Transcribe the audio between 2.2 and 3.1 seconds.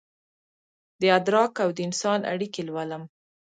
اړیکې لولم